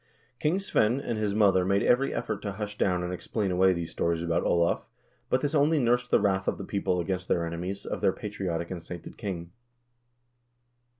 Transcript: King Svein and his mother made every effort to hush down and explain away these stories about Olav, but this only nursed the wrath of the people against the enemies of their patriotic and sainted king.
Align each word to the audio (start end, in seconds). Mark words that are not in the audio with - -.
King 0.39 0.57
Svein 0.57 0.99
and 0.99 1.19
his 1.19 1.35
mother 1.35 1.63
made 1.63 1.83
every 1.83 2.11
effort 2.11 2.41
to 2.41 2.53
hush 2.53 2.75
down 2.75 3.03
and 3.03 3.13
explain 3.13 3.51
away 3.51 3.71
these 3.71 3.91
stories 3.91 4.23
about 4.23 4.41
Olav, 4.41 4.87
but 5.29 5.41
this 5.41 5.53
only 5.53 5.77
nursed 5.77 6.09
the 6.09 6.19
wrath 6.19 6.47
of 6.47 6.57
the 6.57 6.63
people 6.65 6.99
against 6.99 7.27
the 7.27 7.35
enemies 7.45 7.85
of 7.85 8.01
their 8.01 8.11
patriotic 8.11 8.71
and 8.71 8.81
sainted 8.81 9.15
king. 9.15 9.51